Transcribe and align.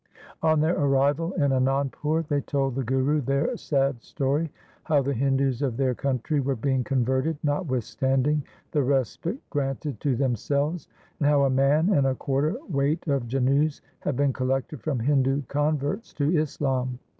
On 0.41 0.61
their 0.61 0.75
arrival 0.75 1.31
in 1.33 1.51
Anandpur, 1.51 2.27
they 2.27 2.41
told 2.41 2.73
the 2.73 2.83
Guru 2.83 3.21
their 3.21 3.55
sad 3.55 4.01
story— 4.01 4.49
how 4.85 5.03
the 5.03 5.13
Hindus 5.13 5.61
of 5.61 5.77
their 5.77 5.93
country 5.93 6.39
were 6.39 6.55
being 6.55 6.83
converted 6.83 7.37
notwithstanding 7.43 8.41
the 8.71 8.81
respite 8.81 9.47
granted 9.51 9.99
to 9.99 10.15
themselves, 10.15 10.87
and 11.19 11.29
how 11.29 11.43
a 11.43 11.51
man 11.51 11.89
and 11.89 12.07
a 12.07 12.15
quarter 12.15 12.55
weight 12.67 13.07
of 13.07 13.27
janeas 13.27 13.81
had 13.99 14.15
been 14.17 14.33
collected 14.33 14.81
from 14.81 14.97
Hindu 14.99 15.43
converts 15.43 16.13
to 16.15 16.35
Islam. 16.35 16.97